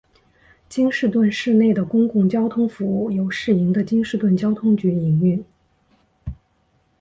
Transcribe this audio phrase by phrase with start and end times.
[0.67, 5.45] 京士顿市内的公共交通服务由市营的京士顿交通局营运。